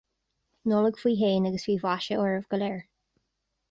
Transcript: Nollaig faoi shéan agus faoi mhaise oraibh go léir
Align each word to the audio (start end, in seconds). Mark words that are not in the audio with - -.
Nollaig 0.71 0.97
faoi 1.03 1.13
shéan 1.21 1.47
agus 1.51 1.69
faoi 1.69 1.79
mhaise 1.87 2.21
oraibh 2.25 2.53
go 2.53 2.65
léir 2.67 2.85